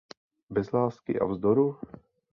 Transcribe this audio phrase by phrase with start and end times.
[0.49, 1.77] Bez lásky a vzdoru?